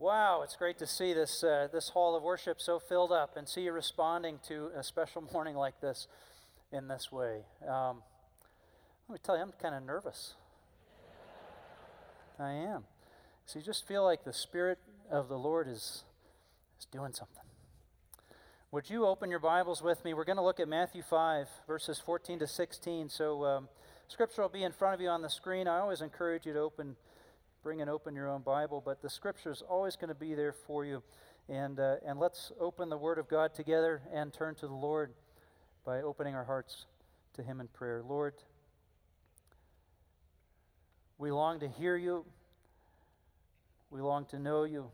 [0.00, 3.48] Wow, it's great to see this, uh, this hall of worship so filled up and
[3.48, 6.06] see you responding to a special morning like this
[6.70, 7.40] in this way.
[7.68, 8.04] Um,
[9.08, 10.34] let me tell you, I'm kind of nervous.
[12.38, 12.84] I am.
[13.46, 14.78] So you just feel like the Spirit
[15.10, 16.04] of the Lord is,
[16.78, 17.42] is doing something.
[18.70, 20.14] Would you open your Bibles with me?
[20.14, 23.08] We're going to look at Matthew 5, verses 14 to 16.
[23.08, 23.68] So, um,
[24.06, 25.66] scripture will be in front of you on the screen.
[25.66, 26.94] I always encourage you to open
[27.68, 30.54] bring and open your own Bible, but the scripture is always going to be there
[30.54, 31.02] for you.
[31.50, 35.12] And, uh, and let's open the Word of God together and turn to the Lord
[35.84, 36.86] by opening our hearts
[37.34, 38.02] to Him in prayer.
[38.02, 38.32] Lord,
[41.18, 42.24] we long to hear you.
[43.90, 44.90] We long to know you.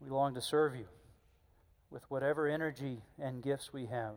[0.00, 0.86] We long to serve you
[1.88, 4.16] with whatever energy and gifts we have.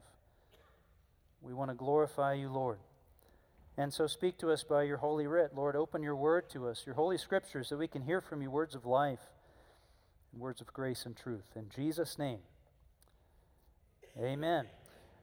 [1.41, 2.79] We want to glorify you, Lord.
[3.77, 5.51] And so speak to us by your holy writ.
[5.55, 8.49] Lord, open your word to us, your holy scriptures, that we can hear from you
[8.49, 9.19] words of life
[10.33, 11.45] and words of grace and truth.
[11.55, 12.39] In Jesus' name,
[14.19, 14.65] amen.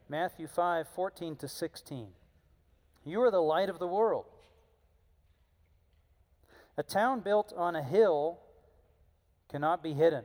[0.09, 2.07] Matthew 5 14 to 16.
[3.05, 4.27] You are the light of the world.
[6.77, 8.39] A town built on a hill
[9.51, 10.25] cannot be hidden.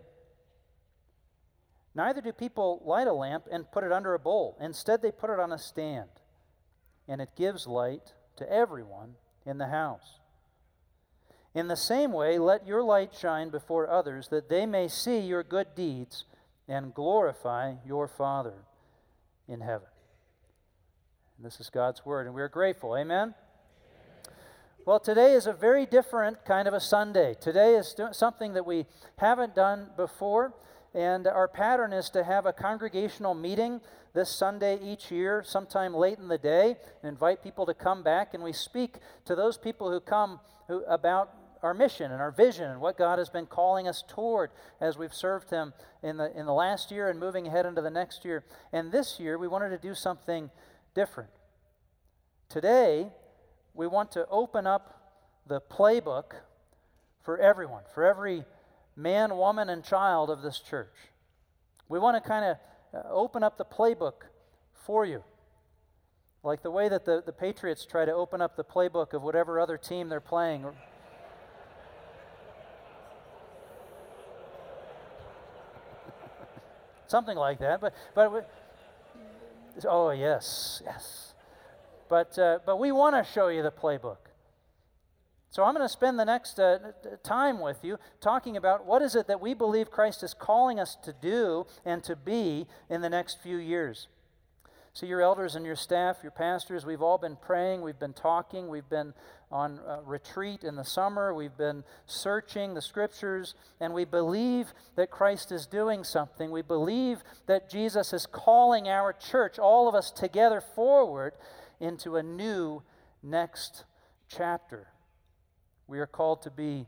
[1.96, 4.56] Neither do people light a lamp and put it under a bowl.
[4.62, 6.10] Instead, they put it on a stand,
[7.08, 10.20] and it gives light to everyone in the house.
[11.54, 15.44] In the same way, let your light shine before others, that they may see your
[15.44, 16.26] good deeds
[16.68, 18.66] and glorify your Father
[19.48, 19.88] in heaven.
[21.38, 22.96] And this is God's word, and we're grateful.
[22.96, 23.34] Amen?
[24.86, 27.36] Well, today is a very different kind of a Sunday.
[27.40, 28.86] Today is something that we
[29.18, 30.54] haven't done before,
[30.94, 33.82] and our pattern is to have a congregational meeting
[34.14, 38.34] this Sunday each year, sometime late in the day, and invite people to come back.
[38.34, 38.96] And we speak
[39.26, 43.20] to those people who come who, about our mission and our vision and what God
[43.20, 44.50] has been calling us toward
[44.80, 47.90] as we've served Him in the, in the last year and moving ahead into the
[47.90, 48.44] next year.
[48.72, 50.50] And this year, we wanted to do something
[50.96, 51.30] different.
[52.48, 53.08] Today,
[53.74, 56.34] we want to open up the playbook
[57.22, 58.46] for everyone, for every
[59.00, 60.94] man, woman, and child of this church.
[61.88, 62.58] We want to kind of
[62.94, 64.24] uh, open up the playbook
[64.74, 65.24] for you.
[66.44, 69.60] Like the way that the, the Patriots try to open up the playbook of whatever
[69.60, 70.66] other team they're playing.
[77.08, 77.82] Something like that.
[77.82, 78.50] But, but
[79.88, 81.34] oh, yes, yes.
[82.10, 84.29] But, uh, but we want to show you the playbook.
[85.52, 86.78] So I'm going to spend the next uh,
[87.24, 90.96] time with you talking about what is it that we believe Christ is calling us
[91.04, 94.08] to do and to be in the next few years.
[94.94, 98.68] So your elders and your staff, your pastors, we've all been praying, we've been talking,
[98.68, 99.14] we've been
[99.52, 105.10] on uh, retreat in the summer, we've been searching the scriptures, and we believe that
[105.10, 106.52] Christ is doing something.
[106.52, 111.34] We believe that Jesus is calling our church, all of us together forward
[111.80, 112.84] into a new
[113.24, 113.86] next
[114.28, 114.88] chapter.
[115.90, 116.86] We are called to be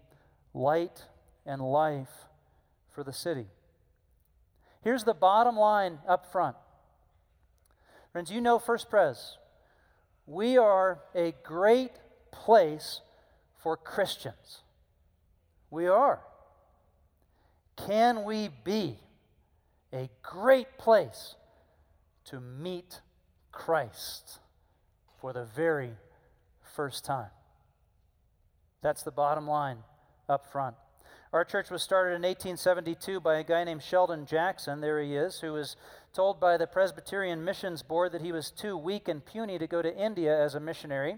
[0.54, 1.06] light
[1.44, 2.28] and life
[2.94, 3.48] for the city.
[4.84, 6.56] Here's the bottom line up front.
[8.12, 9.38] Friends, you know First Pres.
[10.28, 11.94] We are a great
[12.32, 13.02] place
[13.64, 14.62] for Christians.
[15.72, 16.20] We are.
[17.88, 19.00] Can we be
[19.92, 21.36] a great place
[22.26, 23.02] to meet
[23.52, 24.38] Christ
[25.20, 25.94] for the very
[26.76, 27.32] first time?
[28.82, 29.78] That's the bottom line
[30.28, 30.76] up front.
[31.34, 34.82] Our church was started in 1872 by a guy named Sheldon Jackson.
[34.82, 35.76] There he is, who was
[36.14, 39.84] told by the Presbyterian Missions Board that he was too weak and puny to go
[39.84, 41.18] to India as a missionary.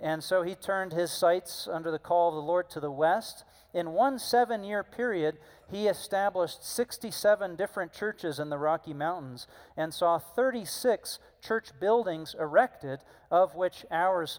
[0.00, 3.44] And so he turned his sights under the call of the Lord to the west.
[3.72, 5.38] In one seven year period,
[5.70, 13.00] he established 67 different churches in the Rocky Mountains and saw 36 church buildings erected,
[13.30, 14.38] of which ours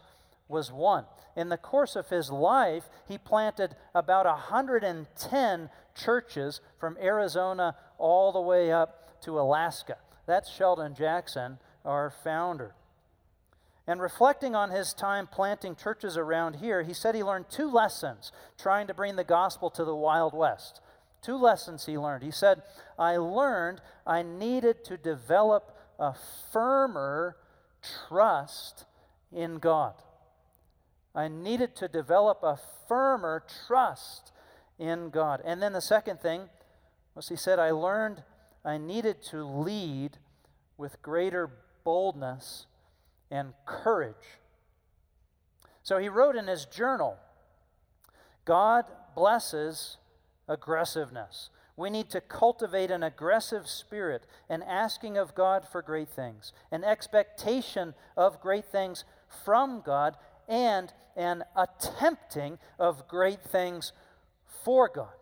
[0.49, 1.05] was one.
[1.37, 8.41] In the course of his life, he planted about 110 churches from Arizona all the
[8.41, 9.97] way up to Alaska.
[10.25, 12.73] That's Sheldon Jackson, our founder.
[13.87, 18.31] And reflecting on his time planting churches around here, he said he learned two lessons
[18.57, 20.81] trying to bring the gospel to the Wild West.
[21.21, 22.23] Two lessons he learned.
[22.23, 22.61] He said,
[22.97, 26.13] I learned I needed to develop a
[26.51, 27.37] firmer
[28.07, 28.85] trust
[29.31, 29.95] in God.
[31.19, 32.57] I needed to develop a
[32.87, 34.31] firmer trust
[34.77, 35.41] in God.
[35.43, 36.47] And then the second thing
[37.13, 38.23] was he said, I learned
[38.63, 40.17] I needed to lead
[40.77, 41.49] with greater
[41.83, 42.67] boldness
[43.29, 44.39] and courage.
[45.83, 47.17] So he wrote in his journal
[48.45, 49.97] God blesses
[50.47, 51.49] aggressiveness.
[51.75, 56.85] We need to cultivate an aggressive spirit, an asking of God for great things, an
[56.85, 59.03] expectation of great things
[59.43, 60.15] from God,
[60.49, 63.93] and an attempting of great things
[64.65, 65.13] for God.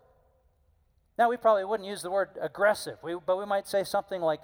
[1.18, 4.39] Now, we probably wouldn't use the word aggressive, we, but we might say something like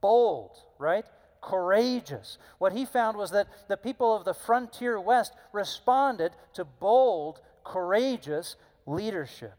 [0.00, 1.04] bold, right?
[1.40, 2.38] Courageous.
[2.58, 8.56] What he found was that the people of the frontier West responded to bold, courageous
[8.86, 9.56] leadership.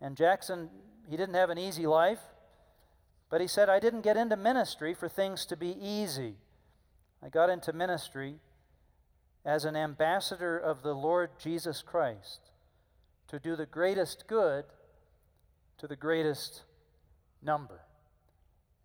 [0.00, 0.70] And Jackson,
[1.08, 2.20] he didn't have an easy life,
[3.30, 6.34] but he said, I didn't get into ministry for things to be easy.
[7.22, 8.36] I got into ministry
[9.44, 12.40] as an ambassador of the Lord Jesus Christ
[13.28, 14.64] to do the greatest good
[15.78, 16.62] to the greatest
[17.42, 17.80] number.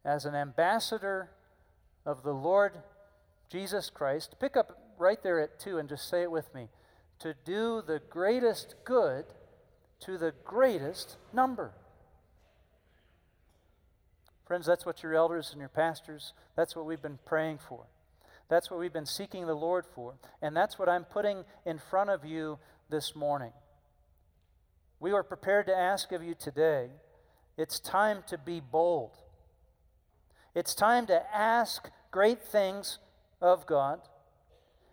[0.03, 1.29] As an ambassador
[2.05, 2.73] of the Lord
[3.49, 6.67] Jesus Christ, pick up right there at two and just say it with me
[7.19, 9.25] to do the greatest good
[10.01, 11.73] to the greatest number.
[14.45, 17.85] Friends, that's what your elders and your pastors, that's what we've been praying for.
[18.49, 20.15] That's what we've been seeking the Lord for.
[20.41, 22.59] And that's what I'm putting in front of you
[22.89, 23.53] this morning.
[24.99, 26.89] We are prepared to ask of you today
[27.57, 29.17] it's time to be bold.
[30.55, 32.99] It's time to ask great things
[33.41, 33.99] of God.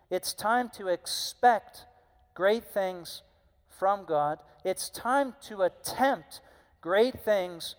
[0.09, 1.85] It's time to expect
[2.33, 3.23] great things
[3.69, 4.39] from God.
[4.65, 6.41] It's time to attempt
[6.81, 7.75] great things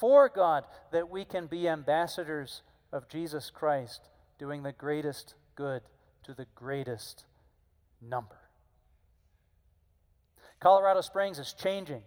[0.00, 2.62] for God that we can be ambassadors
[2.92, 4.08] of Jesus Christ,
[4.38, 5.82] doing the greatest good
[6.24, 7.24] to the greatest
[8.00, 8.38] number.
[10.60, 12.02] Colorado Springs is changing.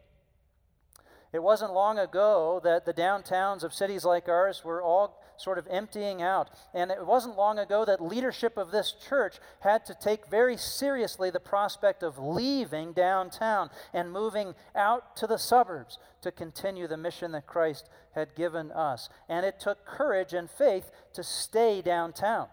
[1.33, 5.67] It wasn't long ago that the downtowns of cities like ours were all sort of
[5.69, 6.49] emptying out.
[6.73, 11.29] And it wasn't long ago that leadership of this church had to take very seriously
[11.29, 17.31] the prospect of leaving downtown and moving out to the suburbs to continue the mission
[17.31, 19.09] that Christ had given us.
[19.29, 22.47] And it took courage and faith to stay downtown.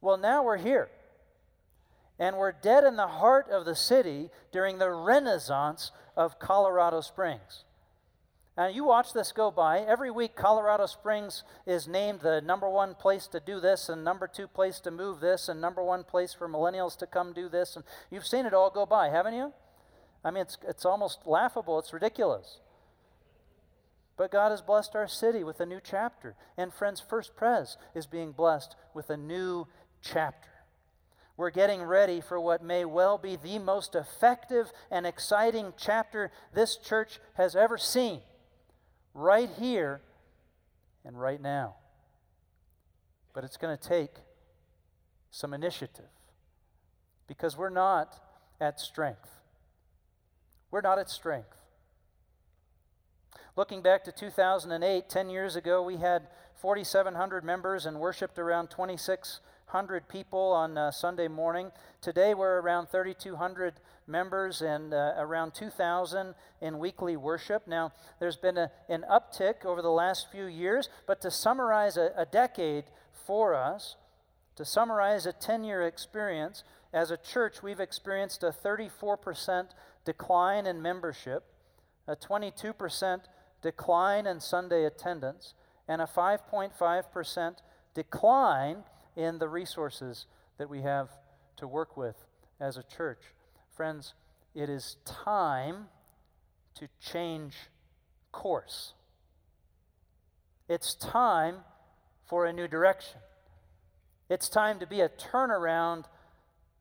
[0.00, 0.90] Well, now we're here
[2.18, 7.64] and we're dead in the heart of the city during the renaissance of Colorado Springs.
[8.56, 9.78] Now, you watch this go by.
[9.80, 14.28] Every week, Colorado Springs is named the number one place to do this, and number
[14.28, 17.76] two place to move this, and number one place for millennials to come do this.
[17.76, 19.54] And you've seen it all go by, haven't you?
[20.22, 22.60] I mean, it's, it's almost laughable, it's ridiculous.
[24.18, 26.36] But God has blessed our city with a new chapter.
[26.56, 29.66] And, friends, First Pres is being blessed with a new
[30.02, 30.50] chapter.
[31.38, 36.76] We're getting ready for what may well be the most effective and exciting chapter this
[36.76, 38.20] church has ever seen,
[39.14, 40.00] right here
[41.04, 41.76] and right now.
[43.34, 44.10] But it's going to take
[45.30, 46.04] some initiative
[47.26, 48.14] because we're not
[48.60, 49.30] at strength.
[50.70, 51.56] We're not at strength.
[53.56, 60.08] Looking back to 2008, 10 years ago, we had 4,700 members and worshiped around 2,600
[60.08, 61.70] people on uh, Sunday morning.
[62.00, 63.74] Today we're around 3,200
[64.06, 67.66] members and uh, around 2,000 in weekly worship.
[67.66, 72.12] Now, there's been a, an uptick over the last few years, but to summarize a,
[72.16, 72.84] a decade
[73.26, 73.96] for us,
[74.56, 79.68] to summarize a 10 year experience, as a church, we've experienced a 34%
[80.04, 81.44] decline in membership,
[82.06, 83.20] a 22%
[83.62, 85.54] decline in Sunday attendance,
[85.88, 87.56] and a 5.5%
[87.94, 88.84] decline
[89.16, 90.26] in the resources
[90.58, 91.08] that we have
[91.56, 92.26] to work with
[92.60, 93.20] as a church.
[93.74, 94.12] Friends,
[94.54, 95.86] it is time
[96.74, 97.54] to change
[98.30, 98.92] course.
[100.68, 101.56] It's time
[102.26, 103.20] for a new direction.
[104.28, 106.04] It's time to be a turnaround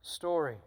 [0.02, 0.58] story.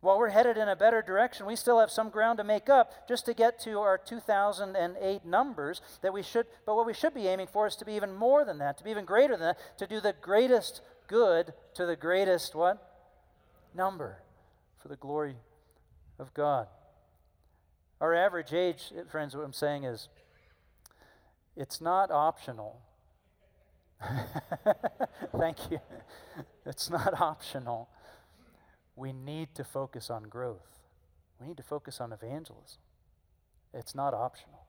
[0.00, 3.08] While we're headed in a better direction, we still have some ground to make up
[3.08, 7.28] just to get to our 2008 numbers that we should, but what we should be
[7.28, 9.78] aiming for is to be even more than that, to be even greater than that,
[9.78, 13.04] to do the greatest good to the greatest what?
[13.74, 14.18] Number
[14.82, 15.36] for the glory
[16.18, 16.66] of God.
[18.00, 20.08] Our average age, friends, what I'm saying is
[21.56, 22.80] it's not optional.
[25.38, 25.78] Thank you.
[26.66, 27.88] It's not optional
[28.96, 30.78] we need to focus on growth.
[31.40, 32.78] We need to focus on evangelism.
[33.72, 34.66] It's not optional.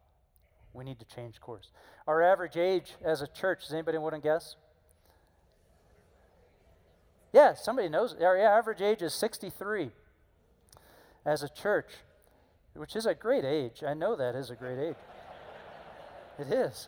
[0.74, 1.70] We need to change course.
[2.08, 4.56] Our average age as a church, does anybody want to guess?
[7.32, 8.16] Yeah, somebody knows.
[8.20, 9.92] Our average age is 63
[11.26, 11.90] as a church,
[12.74, 13.84] which is a great age.
[13.86, 14.96] I know that is a great age.
[16.40, 16.88] it is.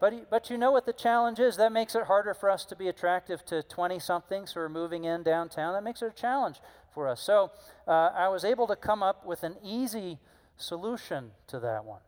[0.00, 1.56] But, but you know what the challenge is?
[1.56, 5.04] That makes it harder for us to be attractive to 20 somethings who are moving
[5.04, 5.72] in downtown.
[5.72, 6.60] That makes it a challenge
[6.92, 7.22] for us.
[7.22, 7.52] So
[7.88, 10.18] uh, I was able to come up with an easy
[10.56, 12.00] solution to that one.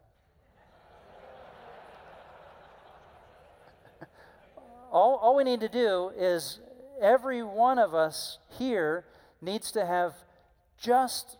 [4.92, 6.60] all, all we need to do is
[7.00, 9.06] every one of us here
[9.40, 10.12] needs to have
[10.80, 11.38] just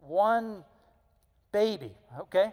[0.00, 0.64] one
[1.52, 2.52] baby, okay?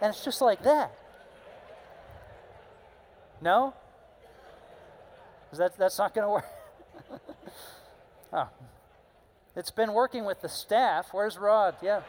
[0.00, 0.92] and it's just like that.
[3.40, 3.74] No?
[5.52, 6.44] That, that's not going to work.
[8.32, 8.48] oh.
[9.56, 11.08] It's been working with the staff.
[11.12, 11.76] Where's Rod?
[11.82, 12.02] Yeah.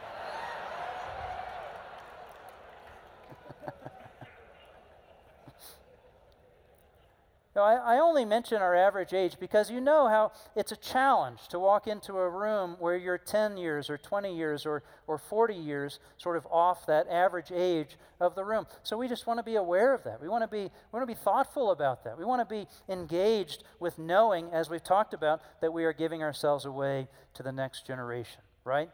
[7.53, 11.49] No, I, I, only mention our average age because you know how it's a challenge
[11.49, 15.53] to walk into a room where you're 10 years or 20 years or, or 40
[15.53, 18.67] years sort of off that average age of the room.
[18.83, 20.21] So we just want to be aware of that.
[20.21, 22.17] We want to be, we want to be thoughtful about that.
[22.17, 26.23] We want to be engaged with knowing, as we've talked about, that we are giving
[26.23, 28.89] ourselves away to the next generation, right?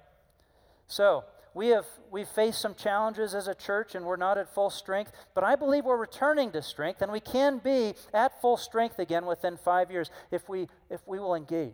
[0.88, 1.26] So,
[1.58, 5.12] we have we've faced some challenges as a church and we're not at full strength,
[5.34, 9.26] but I believe we're returning to strength and we can be at full strength again
[9.26, 11.74] within 5 years if we if we will engage.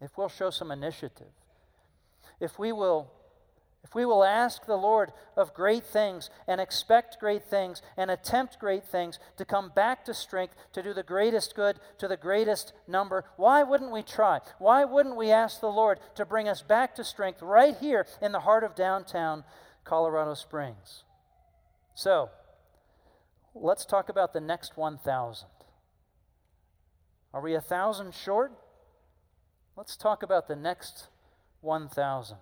[0.00, 1.34] If we'll show some initiative.
[2.40, 3.12] If we will
[3.84, 8.60] if we will ask the Lord of great things and expect great things and attempt
[8.60, 12.72] great things to come back to strength, to do the greatest good to the greatest
[12.86, 14.38] number, why wouldn't we try?
[14.58, 18.30] Why wouldn't we ask the Lord to bring us back to strength right here in
[18.30, 19.42] the heart of downtown
[19.84, 21.02] Colorado Springs?
[21.94, 22.30] So,
[23.54, 25.48] let's talk about the next 1,000.
[27.34, 28.52] Are we a thousand short?
[29.76, 31.08] Let's talk about the next
[31.62, 32.36] 1,000.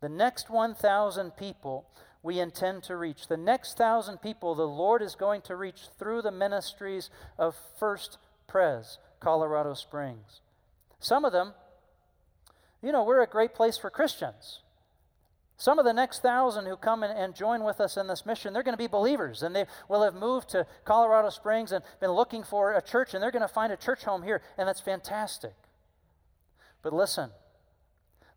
[0.00, 1.86] The next 1,000 people
[2.22, 3.28] we intend to reach.
[3.28, 8.18] The next 1,000 people the Lord is going to reach through the ministries of First
[8.46, 10.40] Pres, Colorado Springs.
[10.98, 11.54] Some of them,
[12.82, 14.60] you know, we're a great place for Christians.
[15.56, 18.54] Some of the next thousand who come and, and, join with us in this mission,
[18.54, 22.12] they're going to be believers and they will have moved to Colorado Springs and been
[22.12, 24.80] looking for a church and they're going to find a church home here, and that's
[24.80, 25.52] fantastic.
[26.82, 27.30] But listen,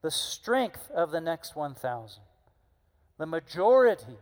[0.04, 2.22] the strength of the next 1,000,
[3.18, 4.18] the majority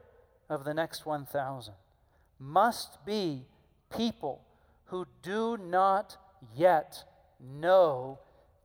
[0.48, 1.74] of the next 1,000
[2.40, 3.46] must be
[3.96, 4.42] people
[4.86, 6.18] who do not
[6.56, 7.04] yet
[7.40, 8.20] know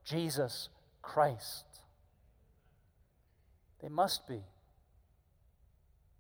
[0.05, 0.69] Jesus
[1.01, 1.65] Christ.
[3.83, 4.43] They must be.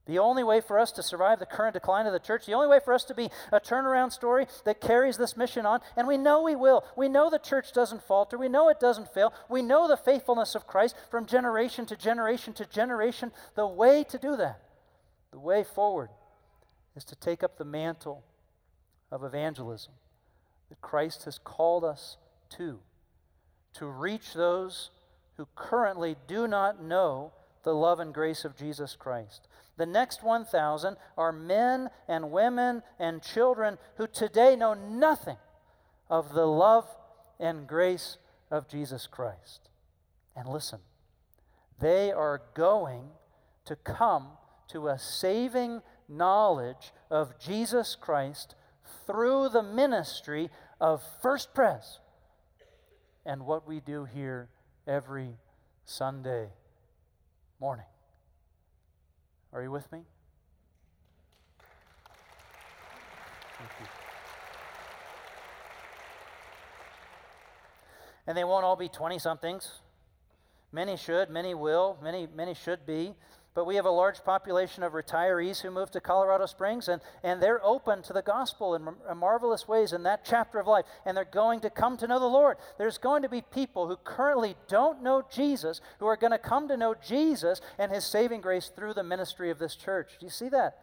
[0.06, 2.68] The only way for us to survive the current decline of the church, the only
[2.68, 6.16] way for us to be a turnaround story that carries this mission on, and we
[6.16, 6.84] know we will.
[6.96, 8.38] We know the church doesn't falter.
[8.38, 9.34] We know it doesn't fail.
[9.48, 13.32] We know the faithfulness of Christ from generation to generation to generation.
[13.56, 14.60] The way to do that,
[15.32, 16.10] the way forward,
[16.94, 18.22] is to take up the mantle
[19.10, 19.92] of evangelism
[20.68, 22.16] that Christ has called us
[22.50, 22.78] to,
[23.74, 24.90] to reach those
[25.36, 27.32] who currently do not know
[27.62, 29.48] the love and grace of Jesus Christ.
[29.76, 35.36] The next 1,000 are men and women and children who today know nothing
[36.08, 36.86] of the love
[37.38, 38.16] and grace
[38.50, 39.68] of Jesus Christ.
[40.34, 40.80] And listen,
[41.78, 43.08] they are going
[43.66, 44.28] to come
[44.68, 48.54] to a saving knowledge of Jesus Christ
[49.06, 51.98] through the ministry of First Pres
[53.24, 54.48] and what we do here
[54.86, 55.36] every
[55.84, 56.48] Sunday
[57.60, 57.86] morning.
[59.52, 60.00] Are you with me?
[63.58, 63.86] Thank you.
[68.26, 69.80] And they won't all be 20 somethings.
[70.72, 73.14] Many should, many will, many, many should be.
[73.56, 77.42] But we have a large population of retirees who moved to Colorado Springs, and, and
[77.42, 78.86] they're open to the gospel in
[79.16, 82.26] marvelous ways in that chapter of life, and they're going to come to know the
[82.26, 82.58] Lord.
[82.76, 86.68] There's going to be people who currently don't know Jesus who are going to come
[86.68, 90.18] to know Jesus and his saving grace through the ministry of this church.
[90.20, 90.76] Do you see that?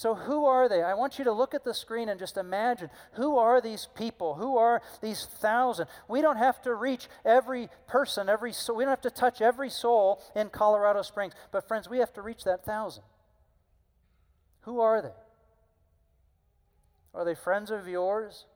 [0.00, 0.82] So, who are they?
[0.82, 4.36] I want you to look at the screen and just imagine who are these people?
[4.36, 5.88] Who are these thousand?
[6.08, 8.76] We don't have to reach every person, every soul.
[8.76, 11.34] We don't have to touch every soul in Colorado Springs.
[11.52, 13.02] But, friends, we have to reach that thousand.
[14.62, 15.12] Who are they?
[17.12, 18.46] Are they friends of yours?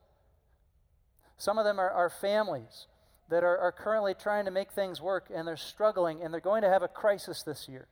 [1.36, 2.86] Some of them are, are families
[3.28, 6.62] that are, are currently trying to make things work and they're struggling and they're going
[6.62, 7.86] to have a crisis this year.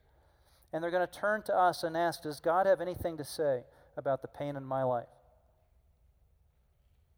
[0.73, 3.64] And they're going to turn to us and ask, Does God have anything to say
[3.97, 5.07] about the pain in my life?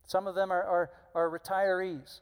[0.07, 2.21] Some of them are, are, are retirees,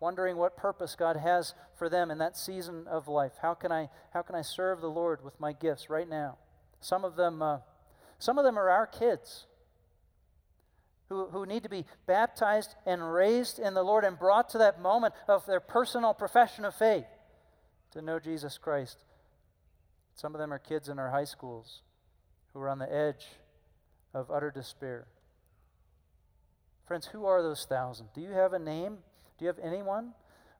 [0.00, 3.32] wondering what purpose God has for them in that season of life.
[3.40, 6.38] How can I, how can I serve the Lord with my gifts right now?
[6.80, 7.58] Some of them, uh,
[8.18, 9.46] some of them are our kids
[11.08, 14.80] who, who need to be baptized and raised in the Lord and brought to that
[14.80, 17.06] moment of their personal profession of faith
[17.92, 19.02] to know Jesus Christ.
[20.14, 21.82] Some of them are kids in our high schools
[22.52, 23.26] who are on the edge
[24.14, 25.06] of utter despair.
[26.86, 28.08] Friends, who are those thousand?
[28.14, 28.98] Do you have a name?
[29.38, 30.12] Do you have anyone?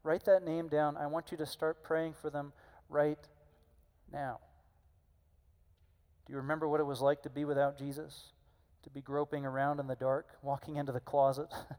[0.02, 0.96] Write that name down.
[0.96, 2.52] I want you to start praying for them
[2.88, 3.18] right
[4.12, 4.38] now.
[6.26, 8.32] Do you remember what it was like to be without Jesus?
[8.82, 11.48] to be groping around in the dark, walking into the closet.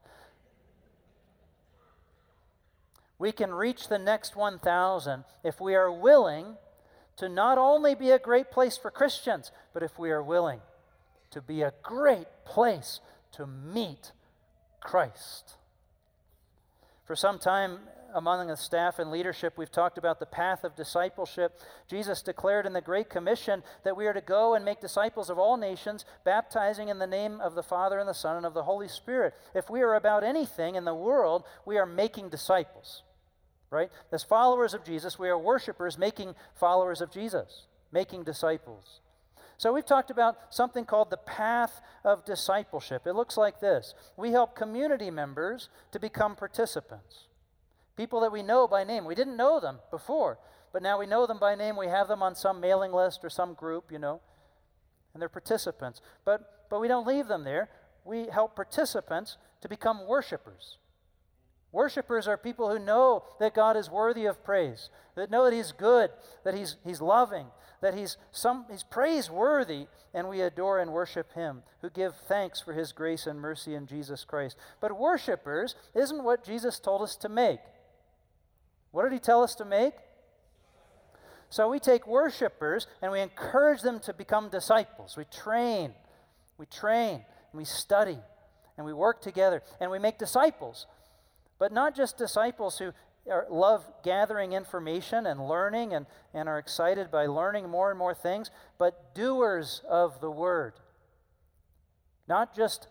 [3.19, 6.55] we can reach the next 1,000 if we are willing
[7.17, 10.61] to not only be a great place for Christians, but if we are willing
[11.31, 12.99] to be a great place
[13.33, 14.11] to meet
[14.79, 15.55] Christ.
[17.05, 17.79] For some time,
[18.13, 21.59] among the staff and leadership, we've talked about the path of discipleship.
[21.87, 25.39] Jesus declared in the Great Commission that we are to go and make disciples of
[25.39, 28.63] all nations, baptizing in the name of the Father and the Son and of the
[28.63, 29.33] Holy Spirit.
[29.55, 33.03] If we are about anything in the world, we are making disciples,
[33.73, 33.91] right?
[34.11, 39.01] As followers of Jesus, we are worshipers making followers of Jesus, making disciples.
[39.57, 43.03] So, we've talked about something called the path of discipleship.
[43.05, 47.27] It looks like this we help community members to become participants.
[47.95, 49.05] People that we know by name.
[49.05, 50.39] We didn't know them before,
[50.71, 51.77] but now we know them by name.
[51.77, 54.19] We have them on some mailing list or some group, you know,
[55.13, 56.01] and they're participants.
[56.25, 57.69] But, but we don't leave them there.
[58.03, 60.77] We help participants to become worshipers.
[61.73, 65.73] Worshippers are people who know that God is worthy of praise, that know that He's
[65.73, 66.11] good,
[66.45, 67.47] that He's, he's loving,
[67.81, 72.71] that he's, some, he's praiseworthy, and we adore and worship Him, who give thanks for
[72.73, 74.55] His grace and mercy in Jesus Christ.
[74.79, 77.59] But worshippers isn't what Jesus told us to make.
[78.91, 79.93] What did he tell us to make?
[81.49, 85.17] So we take worshipers and we encourage them to become disciples.
[85.17, 85.93] We train,
[86.57, 88.19] we train, and we study,
[88.77, 90.85] and we work together, and we make disciples.
[91.63, 92.91] But not just disciples who
[93.31, 98.13] are, love gathering information and learning and, and are excited by learning more and more
[98.13, 100.73] things, but doers of the word.
[102.27, 102.89] Not just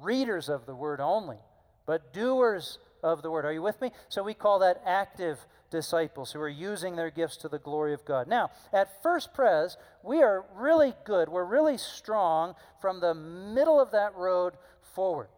[0.00, 1.36] readers of the word only,
[1.84, 3.44] but doers of the word.
[3.44, 3.90] Are you with me?
[4.08, 5.38] So we call that active
[5.70, 8.26] disciples who are using their gifts to the glory of God.
[8.26, 11.28] Now, at First Pres, we are really good.
[11.28, 14.54] We're really strong from the middle of that road
[14.94, 15.28] forward.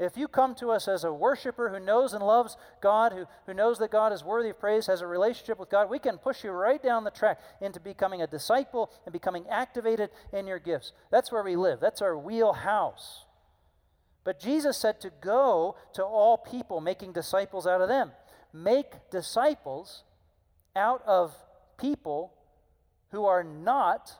[0.00, 3.52] If you come to us as a worshiper who knows and loves God, who, who
[3.52, 6.42] knows that God is worthy of praise, has a relationship with God, we can push
[6.42, 10.92] you right down the track into becoming a disciple and becoming activated in your gifts.
[11.10, 13.26] That's where we live, that's our wheelhouse.
[14.24, 18.12] But Jesus said to go to all people, making disciples out of them.
[18.54, 20.04] Make disciples
[20.74, 21.34] out of
[21.78, 22.32] people
[23.10, 24.12] who are not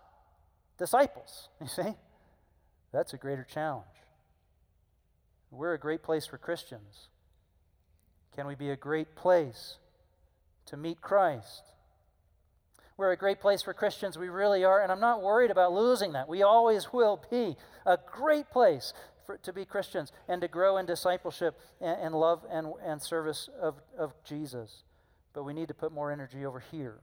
[0.79, 1.49] disciples.
[1.61, 1.95] You see?
[2.93, 3.87] That's a greater challenge.
[5.51, 7.09] We're a great place for Christians.
[8.35, 9.77] Can we be a great place
[10.67, 11.63] to meet Christ?
[12.97, 14.19] We're a great place for Christians.
[14.19, 14.83] We really are.
[14.83, 16.29] And I'm not worried about losing that.
[16.29, 18.93] We always will be a great place
[19.27, 23.49] for, to be Christians and to grow in discipleship and, and love and, and service
[23.61, 24.85] of, of Jesus.
[25.33, 27.01] But we need to put more energy over here.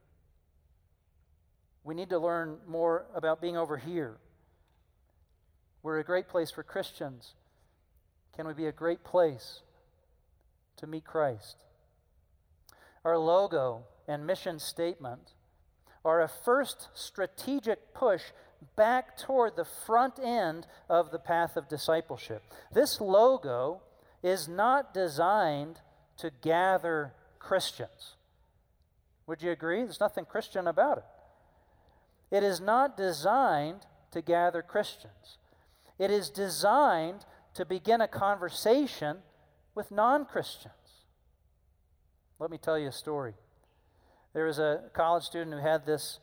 [1.84, 4.18] We need to learn more about being over here.
[5.82, 7.34] We're a great place for Christians.
[8.36, 9.62] Can we be a great place
[10.78, 11.58] to meet Christ?
[13.04, 15.34] Our logo and mission statement
[16.06, 18.24] are a first strategic push
[18.76, 22.44] back toward the front end of the path of discipleship.
[22.72, 23.82] This logo
[24.24, 25.82] is not designed
[26.18, 28.16] to gather Christians.
[29.28, 29.84] Would you agree?
[29.84, 31.04] There's nothing Christian about it.
[32.32, 35.38] It is not designed to gather Christians.
[36.00, 37.26] It is designed
[37.58, 39.18] to begin a conversation
[39.74, 40.74] with non Christians.
[42.40, 43.34] Let me tell you a story.
[44.34, 46.20] There was a college student who had this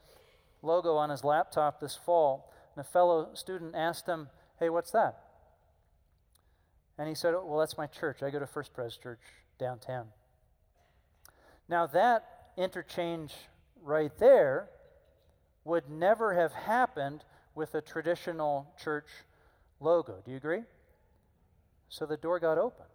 [0.62, 4.28] logo on his laptop this fall, and a fellow student asked him,
[4.60, 5.18] Hey, what's that?
[6.98, 8.22] And he said, Well, that's my church.
[8.22, 9.18] I go to First Pres Church
[9.58, 10.06] downtown.
[11.68, 13.32] Now, that interchange
[13.82, 14.68] right there
[15.64, 17.24] would never have happened
[17.56, 19.08] with a traditional church
[19.80, 20.22] logo.
[20.24, 20.62] Do you agree?
[21.94, 22.88] So the door got opened.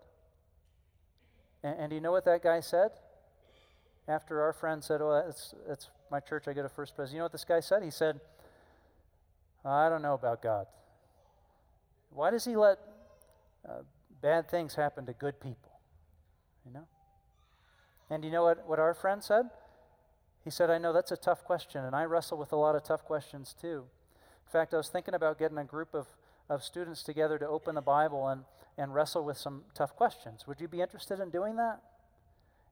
[1.64, 2.90] And, and do you know what that guy said?
[4.10, 7.14] After our friend said, Oh, that's, that's my church, I get a first pres.
[7.14, 7.82] You know what this guy said?
[7.82, 8.20] He said,
[9.64, 10.68] I don't know about God.
[12.10, 12.78] Why does he let
[13.66, 13.84] uh,
[14.22, 15.80] bad things happen to good people?
[16.66, 16.88] You know?
[18.10, 19.46] And you know what, what our friend said?
[20.44, 22.84] He said, I know that's a tough question, and I wrestle with a lot of
[22.84, 23.86] tough questions too.
[24.46, 26.08] In fact, I was thinking about getting a group of,
[26.50, 28.44] of students together to open the Bible and,
[28.78, 30.48] and wrestle with some tough questions.
[30.48, 31.80] Would you be interested in doing that?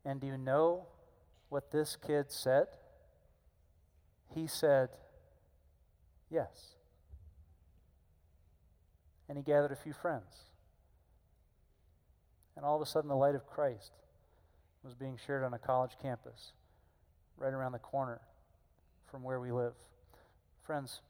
[0.04, 0.88] And do you know
[1.50, 2.68] what this kid said?
[4.34, 4.90] He said,
[6.30, 6.76] Yes.
[9.30, 10.48] And he gathered a few friends.
[12.56, 13.92] And all of a sudden, the light of Christ
[14.84, 16.54] was being shared on a college campus
[17.38, 18.22] right around the corner
[19.10, 19.74] from where we live.
[20.64, 21.02] Friends,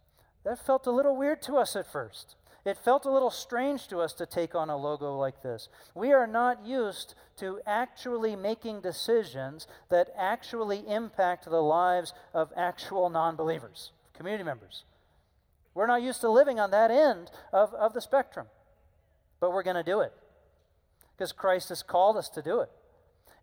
[0.44, 2.36] that felt a little weird to us at first.
[2.68, 5.70] It felt a little strange to us to take on a logo like this.
[5.96, 13.10] We are not used to actually making decisions that actually impact the lives of actual
[13.10, 14.84] non believers, community members.
[15.76, 18.48] We're not used to living on that end of, of the spectrum,
[19.40, 20.12] but we're going to do it
[21.16, 22.70] because Christ has called us to do it.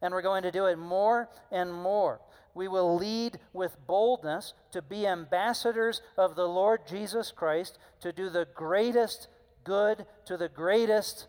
[0.02, 2.20] And we're going to do it more and more.
[2.54, 8.30] We will lead with boldness to be ambassadors of the Lord Jesus Christ to do
[8.30, 9.28] the greatest
[9.64, 11.26] good to the greatest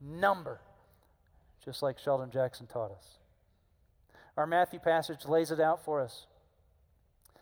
[0.00, 0.60] number,
[1.64, 3.18] just like Sheldon Jackson taught us.
[4.36, 6.26] Our Matthew passage lays it out for us.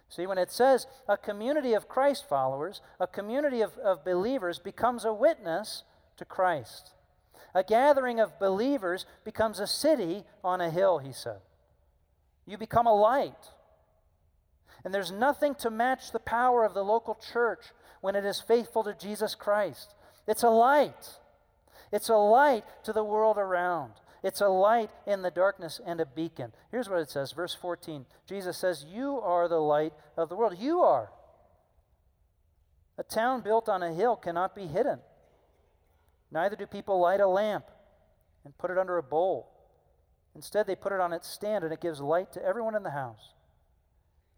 [0.08, 5.04] See, when it says a community of Christ followers, a community of, of believers becomes
[5.04, 5.82] a witness
[6.16, 6.92] to Christ.
[7.54, 11.40] A gathering of believers becomes a city on a hill, he said.
[12.48, 13.52] You become a light.
[14.82, 17.66] And there's nothing to match the power of the local church
[18.00, 19.94] when it is faithful to Jesus Christ.
[20.26, 21.18] It's a light.
[21.92, 23.92] It's a light to the world around.
[24.22, 26.52] It's a light in the darkness and a beacon.
[26.70, 28.06] Here's what it says, verse 14.
[28.26, 30.56] Jesus says, You are the light of the world.
[30.58, 31.10] You are.
[32.96, 35.00] A town built on a hill cannot be hidden.
[36.32, 37.66] Neither do people light a lamp
[38.44, 39.50] and put it under a bowl
[40.34, 42.90] Instead, they put it on its stand and it gives light to everyone in the
[42.90, 43.32] house.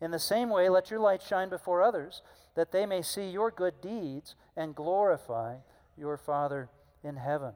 [0.00, 2.22] In the same way, let your light shine before others,
[2.54, 5.56] that they may see your good deeds and glorify
[5.96, 6.70] your Father
[7.04, 7.52] in heaven.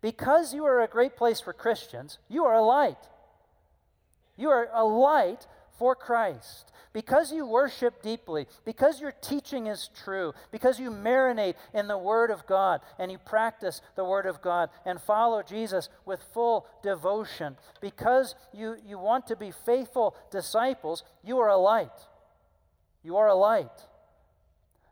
[0.00, 3.08] Because you are a great place for Christians, you are a light.
[4.36, 6.72] You are a light for Christ.
[6.92, 12.30] Because you worship deeply, because your teaching is true, because you marinate in the Word
[12.30, 17.56] of God and you practice the Word of God and follow Jesus with full devotion,
[17.80, 21.90] because you, you want to be faithful disciples, you are a light.
[23.02, 23.66] You are a light.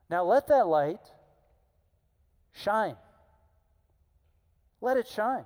[0.08, 1.00] Now let that light
[2.52, 2.96] shine.
[4.80, 5.44] Let it shine.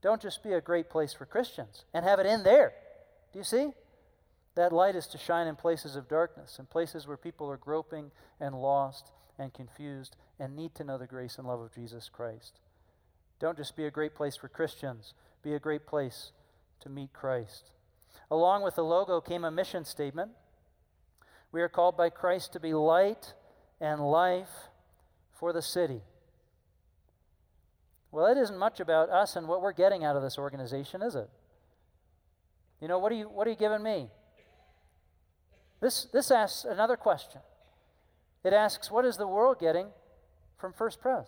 [0.00, 2.72] Don't just be a great place for Christians and have it in there.
[3.32, 3.70] Do you see?
[4.58, 8.10] That light is to shine in places of darkness, in places where people are groping
[8.40, 12.58] and lost and confused and need to know the grace and love of Jesus Christ.
[13.38, 16.32] Don't just be a great place for Christians, be a great place
[16.80, 17.70] to meet Christ.
[18.32, 20.32] Along with the logo came a mission statement.
[21.52, 23.34] We are called by Christ to be light
[23.80, 24.70] and life
[25.30, 26.00] for the city.
[28.10, 31.14] Well, that isn't much about us and what we're getting out of this organization, is
[31.14, 31.30] it?
[32.80, 34.08] You know, what are you, what are you giving me?
[35.80, 37.40] This, this asks another question.
[38.44, 39.88] It asks, what is the world getting
[40.56, 41.26] from First Pres?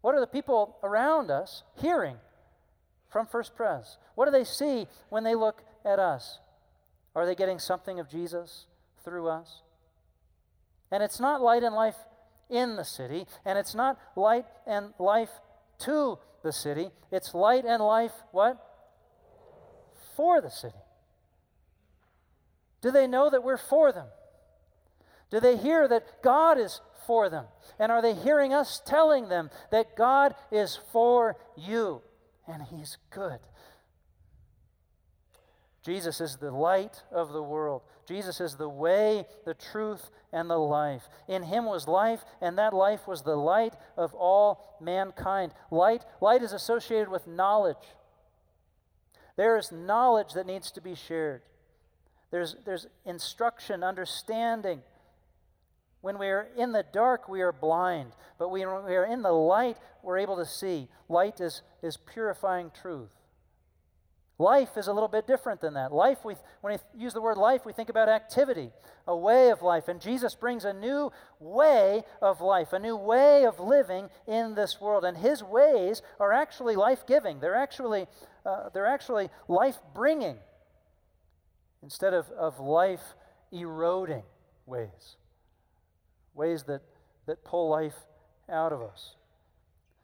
[0.00, 2.16] What are the people around us hearing
[3.08, 3.98] from First Pres?
[4.14, 6.38] What do they see when they look at us?
[7.14, 8.66] Are they getting something of Jesus
[9.04, 9.62] through us?
[10.90, 11.96] And it's not light and life
[12.48, 15.30] in the city, and it's not light and life
[15.80, 16.90] to the city.
[17.12, 18.56] It's light and life, what?
[20.16, 20.74] For the city.
[22.80, 24.06] Do they know that we're for them?
[25.30, 27.46] Do they hear that God is for them?
[27.78, 32.02] And are they hearing us telling them that God is for you
[32.46, 33.40] and He's good?
[35.84, 37.82] Jesus is the light of the world.
[38.06, 41.08] Jesus is the way, the truth, and the life.
[41.28, 45.52] In him was life, and that life was the light of all mankind.
[45.70, 47.76] Light, light is associated with knowledge.
[49.36, 51.42] There is knowledge that needs to be shared.
[52.30, 54.82] There's, there's instruction, understanding.
[56.00, 58.12] When we are in the dark, we are blind.
[58.38, 60.88] But when we are in the light, we're able to see.
[61.08, 63.10] Light is, is purifying truth.
[64.40, 65.92] Life is a little bit different than that.
[65.92, 68.70] Life, we, when we use the word life, we think about activity,
[69.08, 69.88] a way of life.
[69.88, 71.10] And Jesus brings a new
[71.40, 75.04] way of life, a new way of living in this world.
[75.04, 78.06] And his ways are actually life giving, they're actually,
[78.46, 80.36] uh, they're actually life bringing
[81.82, 83.14] instead of, of life
[83.52, 84.24] eroding
[84.66, 85.16] ways,
[86.34, 86.82] ways that,
[87.26, 88.06] that pull life
[88.48, 89.16] out of us.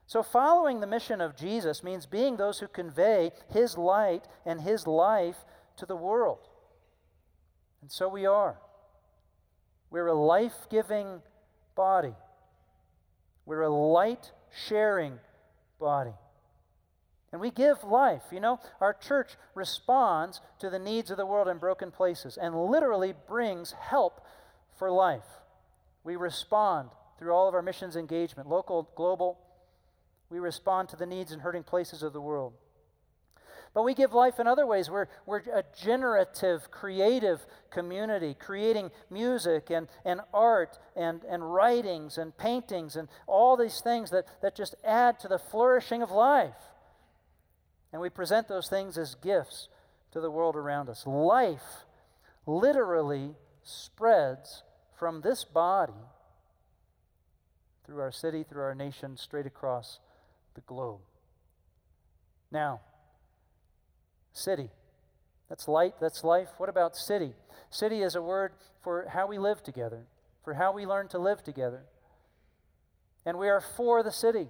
[0.07, 4.87] So, following the mission of Jesus means being those who convey his light and his
[4.87, 5.37] life
[5.77, 6.49] to the world.
[7.81, 8.59] And so we are.
[9.91, 11.23] We're a life giving
[11.75, 12.15] body,
[13.47, 14.33] we're a light
[14.67, 15.19] sharing
[15.79, 16.15] body.
[17.35, 18.23] And we give life.
[18.31, 22.55] You know, our church responds to the needs of the world in broken places and
[22.55, 24.25] literally brings help
[24.79, 25.27] for life.
[26.05, 29.41] We respond through all of our missions engagement, local, global,
[30.31, 32.53] we respond to the needs and hurting places of the world.
[33.75, 34.89] But we give life in other ways.
[34.89, 42.39] We're, we're a generative, creative community, creating music and, and art and, and writings and
[42.39, 46.55] paintings and all these things that, that just add to the flourishing of life.
[47.95, 49.69] And we present those things as gifts
[50.11, 51.07] to the world around us.
[51.07, 51.85] Life
[52.45, 54.65] literally spreads
[54.99, 55.93] from this body
[57.87, 60.01] through our city, through our nation, straight across
[60.57, 61.03] the globe.
[62.51, 62.81] Now,
[64.33, 64.71] city.
[65.49, 66.49] That's light, that's life.
[66.57, 67.35] What about city?
[67.71, 70.01] City is a word for how we live together,
[70.43, 71.83] for how we learn to live together.
[73.25, 74.49] And we are for the city.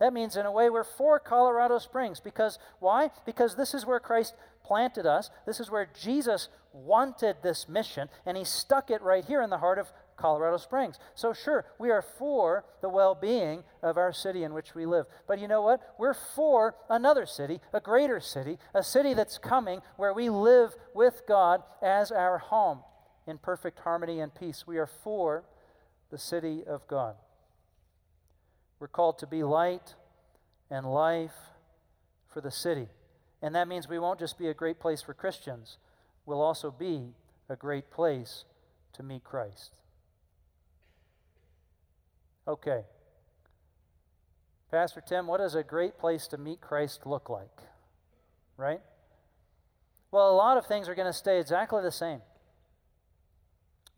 [0.00, 2.20] That means, in a way, we're for Colorado Springs.
[2.20, 3.10] Because why?
[3.26, 4.34] Because this is where Christ
[4.64, 5.30] planted us.
[5.46, 9.58] This is where Jesus wanted this mission, and he stuck it right here in the
[9.58, 10.98] heart of Colorado Springs.
[11.14, 15.06] So, sure, we are for the well being of our city in which we live.
[15.26, 15.80] But you know what?
[15.98, 21.22] We're for another city, a greater city, a city that's coming where we live with
[21.26, 22.80] God as our home
[23.26, 24.66] in perfect harmony and peace.
[24.66, 25.44] We are for
[26.10, 27.16] the city of God.
[28.80, 29.94] We're called to be light
[30.70, 31.34] and life
[32.26, 32.88] for the city.
[33.42, 35.76] And that means we won't just be a great place for Christians,
[36.26, 37.14] we'll also be
[37.48, 38.44] a great place
[38.94, 39.76] to meet Christ.
[42.48, 42.82] Okay.
[44.70, 47.58] Pastor Tim, what does a great place to meet Christ look like?
[48.56, 48.80] Right?
[50.10, 52.20] Well, a lot of things are going to stay exactly the same.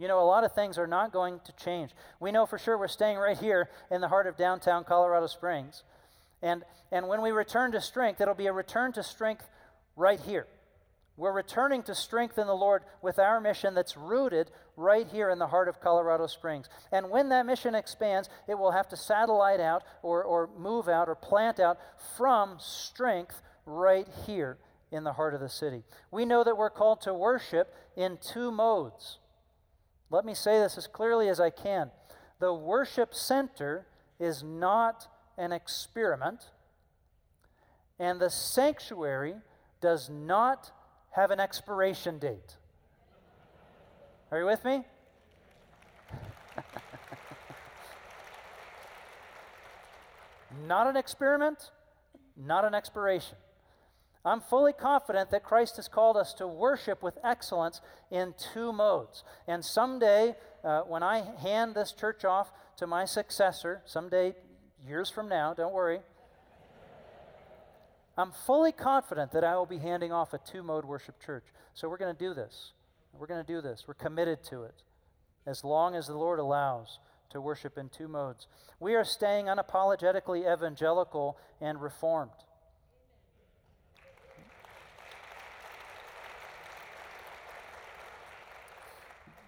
[0.03, 1.93] You know, a lot of things are not going to change.
[2.19, 5.85] We know for sure we're staying right here in the heart of downtown Colorado Springs.
[6.43, 9.49] And, and when we return to strength, it'll be a return to strength
[9.95, 10.49] right here.
[11.17, 15.39] We're returning to strength in the Lord with our mission that's rooted right here in
[15.39, 16.69] the heart of Colorado Springs.
[16.91, 21.09] And when that mission expands, it will have to satellite out or, or move out
[21.09, 21.79] or plant out
[22.17, 24.59] from strength right here
[24.91, 25.85] in the heart of the city.
[26.11, 29.19] We know that we're called to worship in two modes.
[30.13, 31.91] Let me say this as clearly as I can.
[32.39, 33.87] The worship center
[34.21, 36.51] is not an experiment,
[37.99, 39.37] and the sanctuary
[39.81, 40.71] does not
[41.13, 42.59] have an expiration date.
[44.31, 44.85] Are you with me?
[50.67, 51.71] not an experiment,
[52.37, 53.39] not an expiration.
[54.25, 57.81] I'm fully confident that Christ has called us to worship with excellence
[58.11, 59.25] in two modes.
[59.49, 64.35] And someday, uh, when I hand this church off to my successor, someday,
[64.87, 66.01] years from now, don't worry,
[68.17, 71.45] I'm fully confident that I will be handing off a two mode worship church.
[71.75, 72.73] So we're going to do this.
[73.13, 73.85] We're going to do this.
[73.89, 74.83] We're committed to it
[75.47, 78.47] as long as the Lord allows to worship in two modes.
[78.79, 82.31] We are staying unapologetically evangelical and reformed.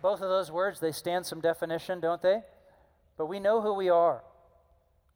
[0.05, 2.43] Both of those words, they stand some definition, don't they?
[3.17, 4.23] But we know who we are.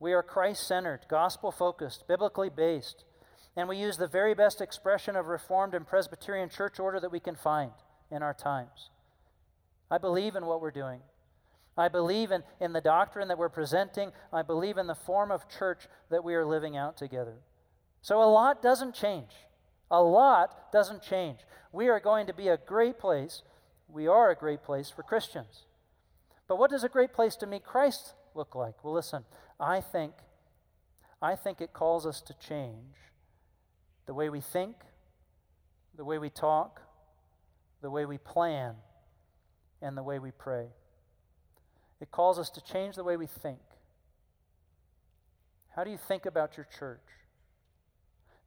[0.01, 3.05] We are Christ centered, gospel focused, biblically based
[3.59, 7.19] and we use the very best expression of Reformed and Presbyterian church order that we
[7.19, 7.73] can find
[8.09, 8.91] in our times.
[9.91, 11.01] I believe in what we're doing.
[11.77, 14.13] I believe in, in the doctrine that we're presenting.
[14.33, 17.35] I believe in the form of church that we are living out together.
[18.01, 19.33] So a lot doesn't change.
[19.91, 21.41] A lot doesn't change.
[21.73, 23.43] We are going to be a great place.
[23.89, 25.65] We are a great place for Christians.
[26.47, 28.85] But what does a great place to meet Christ look like?
[28.85, 29.25] Well, listen,
[29.59, 30.13] I think
[31.21, 32.95] I think it calls us to change
[34.07, 34.77] the way we think,
[35.97, 36.81] the way we talk,
[37.83, 38.77] the way we plan,
[39.83, 40.67] and the way we pray.
[42.01, 43.59] It calls us to change the way we think.
[45.75, 47.03] How do you think about your church?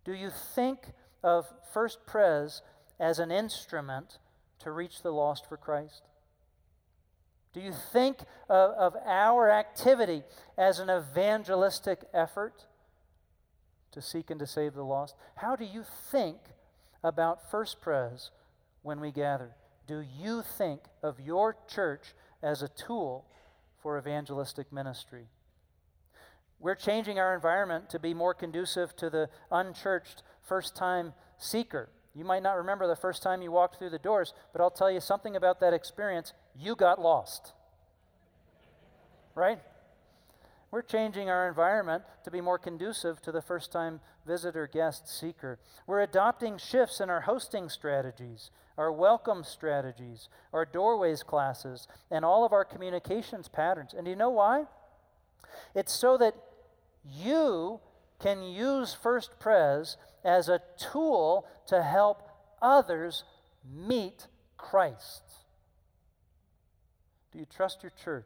[0.05, 2.61] Do you think of First Pres
[2.99, 4.17] as an instrument
[4.61, 6.03] to reach the lost for Christ?
[7.53, 8.19] Do you think
[8.49, 10.23] of, of our activity
[10.57, 12.65] as an evangelistic effort
[13.91, 15.15] to seek and to save the lost?
[15.35, 16.37] How do you think
[17.03, 18.31] about First Pres
[18.81, 19.51] when we gather?
[19.87, 23.25] Do you think of your church as a tool
[23.81, 25.25] for evangelistic ministry?
[26.59, 31.89] We're changing our environment to be more conducive to the unchurched first time seeker.
[32.13, 34.91] You might not remember the first time you walked through the doors, but I'll tell
[34.91, 36.33] you something about that experience.
[36.57, 37.53] You got lost.
[39.33, 39.59] Right?
[40.71, 45.59] We're changing our environment to be more conducive to the first time visitor, guest, seeker.
[45.87, 52.45] We're adopting shifts in our hosting strategies, our welcome strategies, our doorways classes, and all
[52.45, 53.93] of our communications patterns.
[53.93, 54.65] And do you know why?
[55.75, 56.35] It's so that
[57.05, 57.79] you
[58.21, 62.23] can use First Pres as a tool to help
[62.61, 63.23] others
[63.65, 65.23] meet Christ.
[67.31, 68.25] Do you trust your church?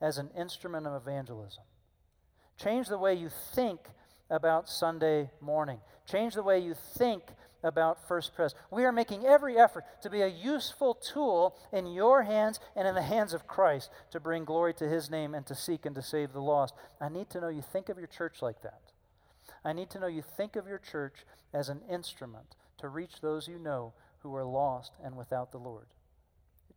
[0.00, 1.64] as an instrument of evangelism.
[2.56, 3.80] Change the way you think
[4.30, 5.78] about Sunday morning.
[6.06, 7.22] Change the way you think
[7.62, 8.54] about First Pres.
[8.70, 12.94] We are making every effort to be a useful tool in your hands and in
[12.94, 16.02] the hands of Christ to bring glory to His name and to seek and to
[16.02, 16.74] save the lost.
[17.00, 18.80] I need to know you think of your church like that.
[19.64, 23.48] I need to know you think of your church as an instrument to reach those
[23.48, 25.86] you know who are lost and without the Lord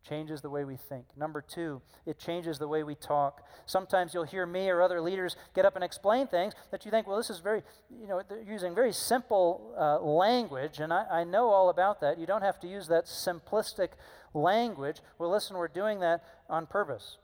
[0.02, 1.06] changes the way we think.
[1.16, 3.42] Number two, it changes the way we talk.
[3.66, 7.06] Sometimes you'll hear me or other leaders get up and explain things that you think,
[7.06, 11.24] well, this is very, you know, they're using very simple uh, language, and I, I
[11.24, 12.18] know all about that.
[12.18, 13.90] You don't have to use that simplistic
[14.34, 15.00] language.
[15.18, 17.18] Well, listen, we're doing that on purpose.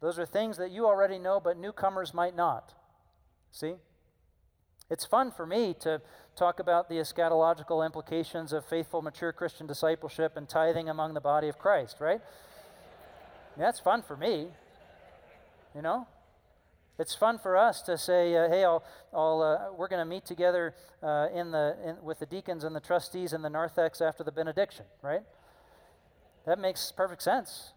[0.00, 2.74] Those are things that you already know, but newcomers might not.
[3.50, 3.74] See?
[4.94, 6.00] It's fun for me to
[6.36, 11.48] talk about the eschatological implications of faithful, mature Christian discipleship and tithing among the body
[11.48, 12.20] of Christ, right?
[13.56, 14.46] That's fun for me.
[15.74, 16.06] You know?
[16.96, 20.26] It's fun for us to say, uh, hey, I'll, I'll, uh, we're going to meet
[20.26, 24.22] together uh, in the, in, with the deacons and the trustees in the narthex after
[24.22, 25.22] the benediction, right?
[26.46, 27.72] That makes perfect sense.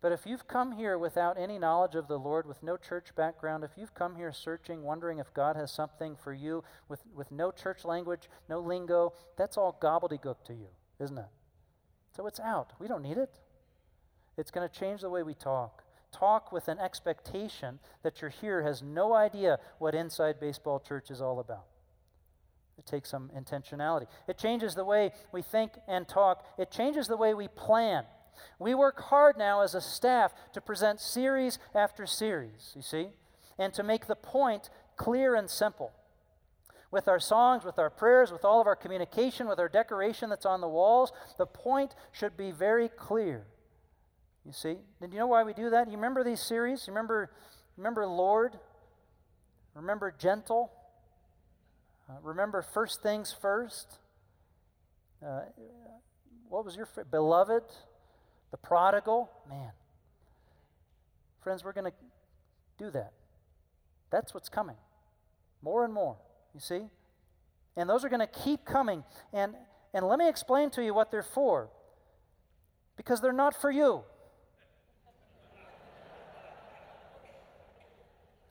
[0.00, 3.64] But if you've come here without any knowledge of the Lord, with no church background,
[3.64, 7.50] if you've come here searching, wondering if God has something for you, with, with no
[7.50, 11.28] church language, no lingo, that's all gobbledygook to you, isn't it?
[12.16, 12.72] So it's out.
[12.78, 13.40] We don't need it.
[14.38, 15.84] It's going to change the way we talk.
[16.12, 21.20] Talk with an expectation that your here has no idea what inside baseball church is
[21.20, 21.66] all about.
[22.78, 24.06] It takes some intentionality.
[24.26, 28.04] It changes the way we think and talk, it changes the way we plan.
[28.58, 33.08] We work hard now as a staff to present series after series, you see,
[33.58, 35.92] and to make the point clear and simple.
[36.90, 40.46] With our songs, with our prayers, with all of our communication, with our decoration that's
[40.46, 43.46] on the walls, the point should be very clear.
[44.44, 44.76] You see?
[45.00, 45.88] Did you know why we do that?
[45.88, 46.86] You remember these series?
[46.86, 47.30] You remember,
[47.76, 48.58] remember Lord?
[49.74, 50.72] Remember gentle?
[52.08, 53.98] Uh, remember first things first?
[55.24, 55.42] Uh,
[56.48, 57.62] what was your beloved?
[58.50, 59.70] The prodigal, man.
[61.42, 61.96] Friends, we're going to
[62.78, 63.12] do that.
[64.10, 64.76] That's what's coming.
[65.62, 66.16] More and more,
[66.54, 66.82] you see?
[67.76, 69.04] And those are going to keep coming.
[69.32, 69.54] And,
[69.94, 71.70] and let me explain to you what they're for.
[72.96, 74.02] Because they're not for you.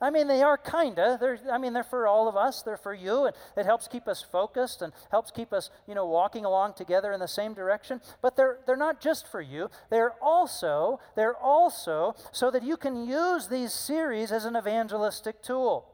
[0.02, 1.18] I mean, they are kinda.
[1.20, 2.62] They're, I mean, they're for all of us.
[2.62, 6.06] They're for you, and it helps keep us focused and helps keep us, you know,
[6.06, 8.00] walking along together in the same direction.
[8.22, 9.68] But they're they're not just for you.
[9.90, 15.86] They're also they're also so that you can use these series as an evangelistic tool.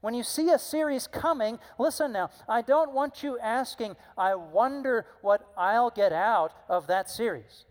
[0.00, 2.30] When you see a series coming, listen now.
[2.48, 7.64] I don't want you asking, "I wonder what I'll get out of that series."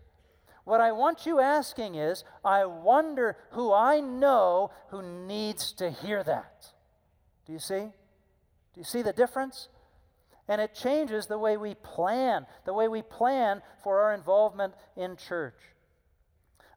[0.70, 6.22] What I want you asking is, I wonder who I know who needs to hear
[6.22, 6.68] that.
[7.44, 7.80] Do you see?
[7.80, 9.68] Do you see the difference?
[10.46, 15.16] And it changes the way we plan, the way we plan for our involvement in
[15.16, 15.56] church.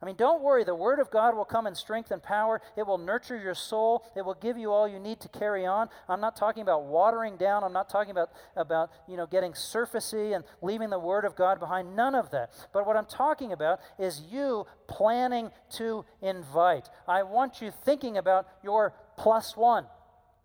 [0.04, 0.64] I mean, don't worry.
[0.64, 2.60] The Word of God will come in strength and power.
[2.76, 4.04] It will nurture your soul.
[4.14, 5.88] It will give you all you need to carry on.
[6.10, 7.64] I'm not talking about watering down.
[7.64, 11.58] I'm not talking about, about you know, getting surfacey and leaving the Word of God
[11.58, 11.96] behind.
[11.96, 12.50] None of that.
[12.74, 16.90] But what I'm talking about is you planning to invite.
[17.08, 19.86] I want you thinking about your plus one.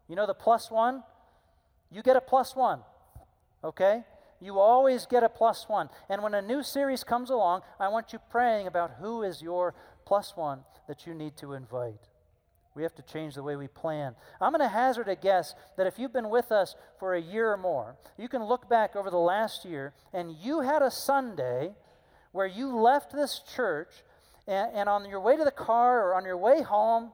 [0.08, 1.04] You know the plus one?
[1.92, 2.80] You get a plus one.
[3.62, 4.06] Okay?
[4.42, 5.90] You always get a plus one.
[6.10, 9.76] And when a new series comes along, I want you praying about who is your
[10.06, 12.08] plus one that you need to invite.
[12.76, 14.16] We have to change the way we plan.
[14.40, 17.52] I'm going to hazard a guess that if you've been with us for a year
[17.52, 21.74] or more, you can look back over the last year and you had a Sunday
[22.32, 23.90] where you left this church
[24.48, 27.12] and, and on your way to the car or on your way home,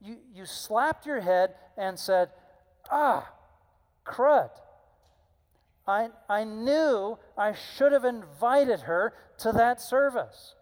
[0.00, 2.28] you, you slapped your head and said,
[2.90, 3.32] Ah,
[4.06, 4.50] crud.
[5.88, 10.54] I, I knew I should have invited her to that service.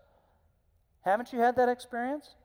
[1.05, 2.37] Haven't you had that experience?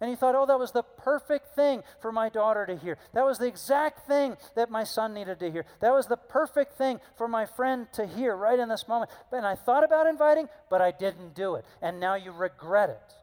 [0.00, 2.96] And you thought, oh, that was the perfect thing for my daughter to hear.
[3.12, 5.66] That was the exact thing that my son needed to hear.
[5.80, 9.10] That was the perfect thing for my friend to hear right in this moment.
[9.30, 11.66] And I thought about inviting, but I didn't do it.
[11.82, 13.14] And now you regret it.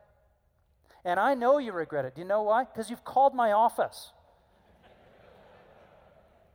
[1.03, 2.15] And I know you regret it.
[2.15, 2.65] Do you know why?
[2.65, 4.11] Because you've called my office.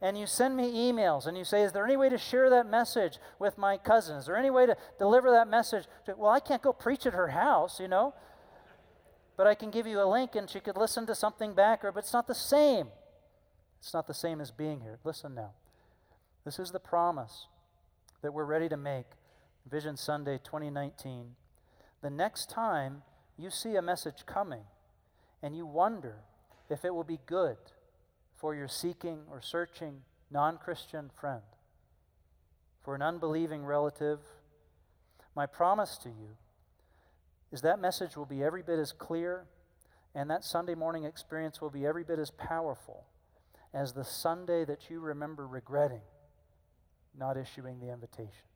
[0.02, 2.66] And you send me emails and you say, Is there any way to share that
[2.66, 4.16] message with my cousin?
[4.16, 5.84] Is there any way to deliver that message?
[6.04, 8.12] To, well, I can't go preach at her house, you know
[9.36, 11.92] but I can give you a link and she could listen to something back, or
[11.92, 12.88] but it's not the same.
[13.80, 14.98] It's not the same as being here.
[15.04, 15.50] Listen now.
[16.44, 17.46] This is the promise
[18.22, 19.06] that we're ready to make.
[19.68, 21.34] Vision Sunday 2019.
[22.02, 23.02] The next time
[23.36, 24.62] you see a message coming
[25.42, 26.18] and you wonder
[26.68, 27.56] if it will be good
[28.42, 31.42] for your seeking or searching non Christian friend,
[32.82, 34.18] for an unbelieving relative,
[35.36, 36.36] my promise to you
[37.52, 39.44] is that message will be every bit as clear
[40.12, 43.04] and that Sunday morning experience will be every bit as powerful
[43.72, 46.02] as the Sunday that you remember regretting
[47.16, 48.48] not issuing the invitation.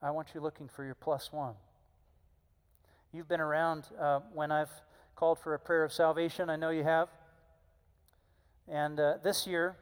[0.00, 1.54] I want you looking for your plus one.
[3.12, 4.70] You've been around uh, when I've
[5.14, 6.48] called for a prayer of salvation.
[6.48, 7.08] I know you have.
[8.68, 9.76] And uh, this year,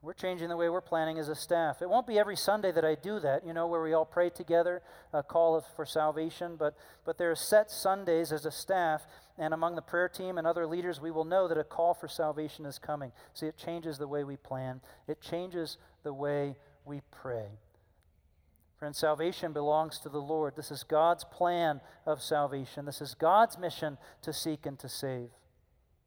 [0.00, 1.82] we're changing the way we're planning as a staff.
[1.82, 4.30] It won't be every Sunday that I do that, you know, where we all pray
[4.30, 4.80] together,
[5.12, 9.74] a call for salvation, but, but there are set Sundays as a staff, and among
[9.74, 12.78] the prayer team and other leaders, we will know that a call for salvation is
[12.78, 13.10] coming.
[13.34, 17.48] See, it changes the way we plan, it changes the way we pray.
[18.78, 20.54] Friends, salvation belongs to the Lord.
[20.54, 22.84] This is God's plan of salvation.
[22.84, 25.30] This is God's mission to seek and to save.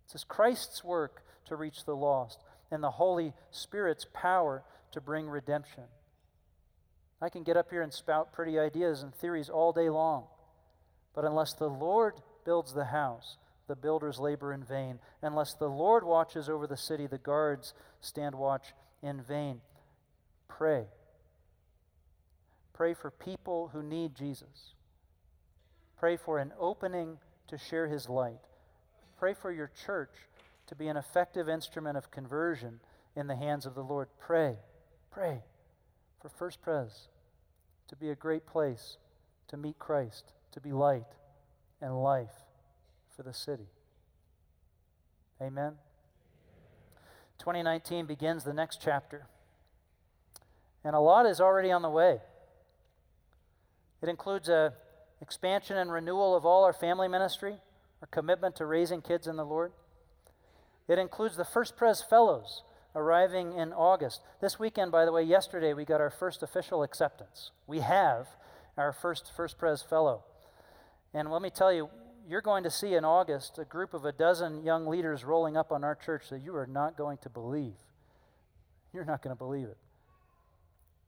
[0.08, 2.40] This is Christ's work to reach the lost
[2.72, 5.84] and the Holy Spirit's power to bring redemption.
[7.22, 10.24] I can get up here and spout pretty ideas and theories all day long,
[11.14, 12.14] but unless the Lord
[12.46, 13.36] builds the house,
[13.68, 15.00] the builders labor in vain.
[15.22, 18.74] Unless the Lord watches over the city, the guards stand watch
[19.04, 19.60] in vain.
[20.48, 20.86] Pray.
[22.72, 24.74] Pray for people who need Jesus.
[26.00, 27.18] Pray for an opening
[27.50, 28.40] to share his light.
[29.20, 30.12] Pray for your church
[30.72, 32.80] to be an effective instrument of conversion
[33.14, 34.08] in the hands of the Lord.
[34.18, 34.56] Pray,
[35.12, 35.42] pray
[36.22, 37.10] for First Pres
[37.90, 38.96] to be a great place
[39.50, 41.18] to meet Christ, to be light
[41.82, 42.46] and life
[43.14, 43.68] for the city.
[45.42, 45.74] Amen.
[47.40, 49.28] 2019 begins the next chapter,
[50.86, 52.20] and a lot is already on the way.
[54.02, 54.72] It includes a
[55.20, 57.58] expansion and renewal of all our family ministry,
[58.02, 59.74] our commitment to raising kids in the Lord.
[60.88, 62.64] It includes the First Pres Fellows
[62.96, 64.22] arriving in August.
[64.42, 67.52] This weekend, by the way, yesterday we got our first official acceptance.
[67.68, 68.28] We have
[68.78, 70.24] our first First Pres Fellow.
[71.14, 71.90] And let me tell you,
[72.28, 75.72] you're going to see in August a group of a dozen young leaders rolling up
[75.72, 77.76] on our church that you are not going to believe.
[78.94, 79.78] You're not going to believe it.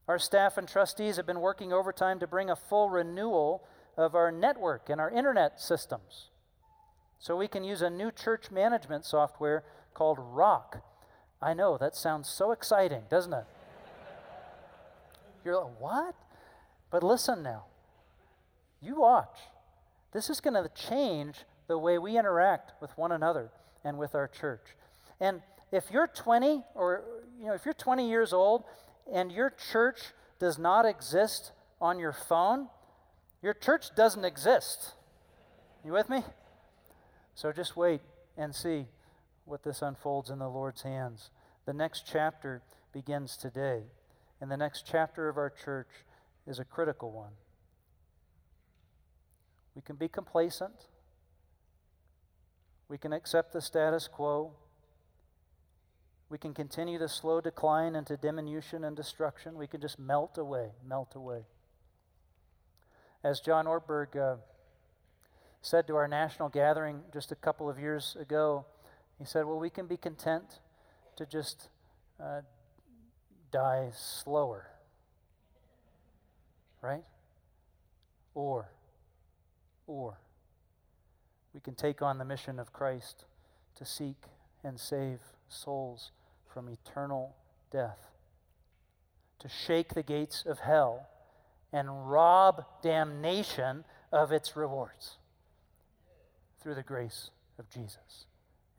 [0.07, 3.63] Our staff and trustees have been working overtime to bring a full renewal
[3.95, 6.29] of our network and our internet systems.
[7.23, 9.63] So we can use a new church management software
[9.93, 10.83] called Rock.
[11.41, 13.45] I know, that sounds so exciting, doesn't it?
[15.45, 16.15] You're like, what?
[16.91, 17.63] But listen now.
[18.81, 19.37] You watch.
[20.11, 23.51] This is going to change the way we interact with one another
[23.85, 24.75] and with our church.
[25.21, 27.05] And if you're 20 or
[27.39, 28.65] you know, if you're 20 years old
[29.09, 29.99] and your church
[30.39, 32.67] does not exist on your phone,
[33.41, 34.91] your church doesn't exist.
[35.85, 36.23] You with me?
[37.35, 38.01] So just wait
[38.37, 38.85] and see
[39.45, 41.29] what this unfolds in the Lord's hands.
[41.65, 42.61] The next chapter
[42.91, 43.83] begins today,
[44.39, 45.89] and the next chapter of our church
[46.45, 47.31] is a critical one.
[49.75, 50.87] We can be complacent.
[52.87, 54.53] We can accept the status quo.
[56.29, 59.57] We can continue the slow decline into diminution and destruction.
[59.57, 61.45] We can just melt away, melt away.
[63.23, 64.35] As John Ortberg uh,
[65.63, 68.65] said to our national gathering just a couple of years ago,
[69.17, 70.59] he said, Well, we can be content
[71.15, 71.69] to just
[72.21, 72.41] uh,
[73.49, 74.67] die slower.
[76.81, 77.05] Right?
[78.35, 78.69] Or,
[79.87, 80.17] or,
[81.53, 83.23] we can take on the mission of Christ
[83.75, 84.17] to seek
[84.65, 86.11] and save souls
[86.53, 87.35] from eternal
[87.71, 88.09] death,
[89.39, 91.07] to shake the gates of hell
[91.71, 95.19] and rob damnation of its rewards
[96.63, 98.25] through the grace of Jesus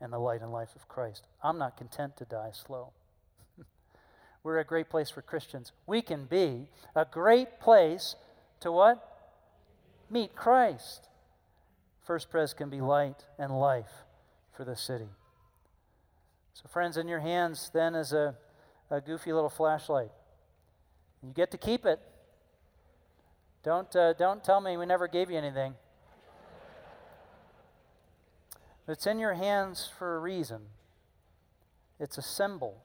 [0.01, 1.27] and the light and life of Christ.
[1.43, 2.91] I'm not content to die slow.
[4.43, 5.71] We're a great place for Christians.
[5.85, 8.15] We can be a great place
[8.61, 9.07] to what?
[10.09, 11.09] Meet Christ.
[12.03, 14.03] First Pres can be light and life
[14.51, 15.09] for the city.
[16.53, 18.35] So, friends, in your hands then is a,
[18.89, 20.11] a goofy little flashlight.
[21.21, 21.99] You get to keep it.
[23.63, 25.73] Don't, uh, don't tell me we never gave you anything.
[28.87, 30.61] It's in your hands for a reason.
[31.99, 32.83] It's a symbol,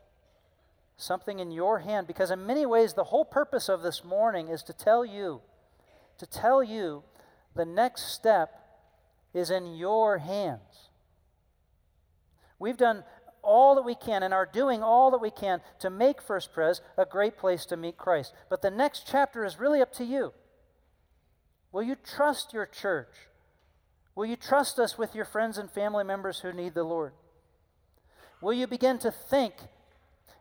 [0.97, 4.63] something in your hand, because in many ways, the whole purpose of this morning is
[4.65, 5.41] to tell you,
[6.19, 7.03] to tell you
[7.55, 8.51] the next step
[9.35, 10.89] is in your hands.
[12.59, 13.05] We've done
[13.43, 16.81] all that we can and are doing all that we can to make First Pres
[16.97, 18.35] a great place to meet Christ.
[18.49, 20.33] But the next chapter is really up to you.
[21.73, 23.15] Will you trust your church?
[24.15, 27.13] Will you trust us with your friends and family members who need the Lord?
[28.41, 29.55] Will you begin to think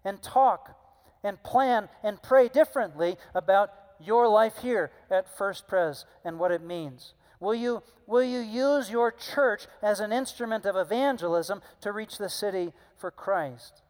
[0.03, 0.75] and talk
[1.23, 6.61] and plan and pray differently about your life here at First Pres and what it
[6.61, 7.13] means?
[7.39, 12.29] Will you, will you use your church as an instrument of evangelism to reach the
[12.29, 13.81] city for Christ?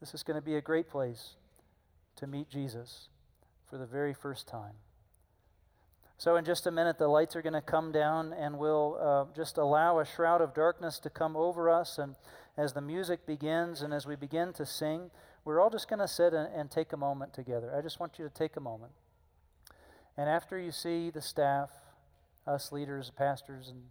[0.00, 1.36] This is going to be a great place
[2.16, 3.08] to meet Jesus
[3.68, 4.74] for the very first time.
[6.18, 9.34] So, in just a minute, the lights are going to come down, and we'll uh,
[9.34, 11.98] just allow a shroud of darkness to come over us.
[11.98, 12.14] And
[12.56, 15.10] as the music begins and as we begin to sing,
[15.44, 17.74] we're all just going to sit and, and take a moment together.
[17.76, 18.92] I just want you to take a moment.
[20.16, 21.70] And after you see the staff,
[22.46, 23.82] us leaders, pastors, and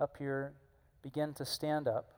[0.00, 0.52] up here
[1.02, 2.10] begin to stand up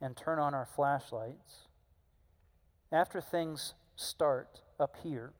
[0.00, 1.68] and turn on our flashlights,
[2.90, 5.32] after things start up here,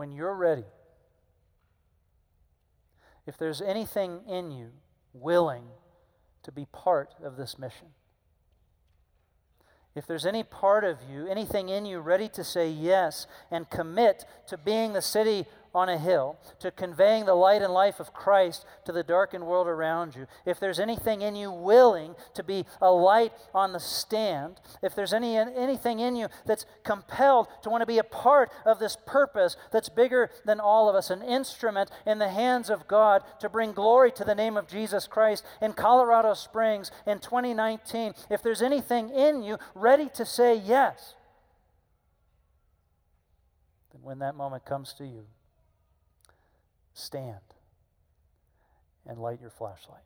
[0.00, 0.64] when you're ready,
[3.26, 4.70] if there's anything in you
[5.12, 5.64] willing
[6.42, 7.88] to be part of this mission,
[9.94, 14.24] if there's any part of you, anything in you ready to say yes and commit
[14.46, 15.44] to being the city
[15.74, 19.68] on a hill, to conveying the light and life of Christ to the darkened world
[19.68, 24.60] around you, if there's anything in you willing to be a light on the stand,
[24.82, 28.78] if there's any, anything in you that's compelled to want to be a part of
[28.78, 33.22] this purpose that's bigger than all of us, an instrument in the hands of God
[33.40, 38.42] to bring glory to the name of Jesus Christ in Colorado Springs in 2019, if
[38.42, 41.14] there's anything in you ready to say yes,
[43.92, 45.26] then when that moment comes to you,
[47.00, 47.40] stand
[49.06, 50.04] and light your flashlight.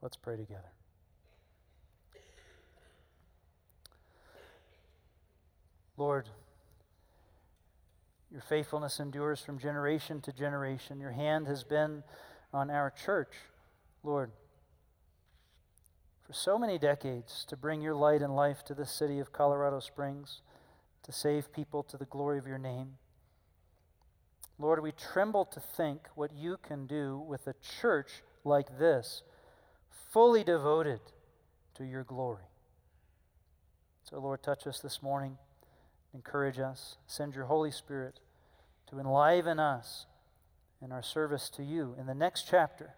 [0.00, 0.72] Let's pray together.
[5.96, 6.28] Lord,
[8.30, 11.00] your faithfulness endures from generation to generation.
[11.00, 12.02] Your hand has been
[12.52, 13.34] on our church,
[14.02, 14.32] Lord,
[16.26, 19.80] for so many decades to bring your light and life to the city of Colorado
[19.80, 20.40] Springs,
[21.02, 22.96] to save people to the glory of your name.
[24.62, 29.24] Lord, we tremble to think what you can do with a church like this,
[30.12, 31.00] fully devoted
[31.74, 32.44] to your glory.
[34.08, 35.36] So, Lord, touch us this morning,
[36.14, 38.20] encourage us, send your Holy Spirit
[38.88, 40.06] to enliven us
[40.80, 42.94] in our service to you in the next chapter